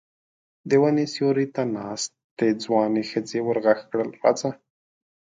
د 0.69 0.71
وني 0.81 1.05
سيوري 1.13 1.47
ته 1.55 1.61
ناستې 1.75 2.47
ځوانې 2.63 3.03
ښځې 3.11 3.39
ور 3.43 3.57
غږ 3.65 3.79
کړل: 3.89 4.09
راځه! 4.21 4.51